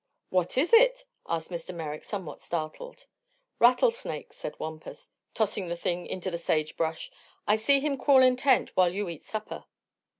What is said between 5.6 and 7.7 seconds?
the thing into the sagebrush. "I